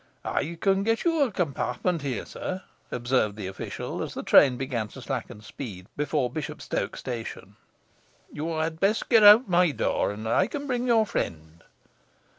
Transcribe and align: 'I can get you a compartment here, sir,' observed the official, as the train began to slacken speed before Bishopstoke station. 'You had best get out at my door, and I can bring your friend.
'I 0.25 0.57
can 0.61 0.81
get 0.81 1.03
you 1.03 1.21
a 1.21 1.31
compartment 1.31 2.01
here, 2.01 2.25
sir,' 2.25 2.63
observed 2.89 3.35
the 3.35 3.45
official, 3.45 4.01
as 4.01 4.15
the 4.15 4.23
train 4.23 4.57
began 4.57 4.87
to 4.87 4.99
slacken 4.99 5.41
speed 5.41 5.85
before 5.95 6.27
Bishopstoke 6.31 6.97
station. 6.97 7.55
'You 8.33 8.49
had 8.57 8.79
best 8.79 9.09
get 9.09 9.21
out 9.21 9.41
at 9.41 9.47
my 9.47 9.69
door, 9.69 10.09
and 10.09 10.27
I 10.27 10.47
can 10.47 10.65
bring 10.65 10.87
your 10.87 11.05
friend. 11.05 11.63